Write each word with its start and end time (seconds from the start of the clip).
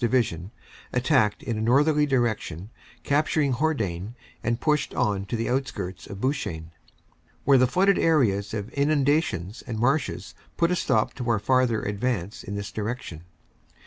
Division, 0.09 0.49
attacked 0.91 1.43
in 1.43 1.59
a 1.59 1.61
northerly 1.61 2.07
direction, 2.07 2.71
captur 3.03 3.43
ing 3.43 3.53
Hordain 3.53 4.15
and 4.43 4.59
pushed 4.59 4.95
on 4.95 5.27
to 5.27 5.35
the 5.35 5.47
outskirts 5.47 6.07
of 6.07 6.19
Bouchain, 6.19 6.71
where 7.43 7.59
the 7.59 7.67
flooded 7.67 7.99
area 7.99 8.39
of 8.51 8.69
inundations 8.73 9.61
and 9.67 9.77
marshes 9.77 10.33
put 10.57 10.71
a 10.71 10.75
stop 10.75 11.13
to 11.13 11.29
our 11.29 11.37
farther 11.37 11.83
advance 11.83 12.43
in 12.43 12.55
this 12.55 12.71
direction. 12.71 13.25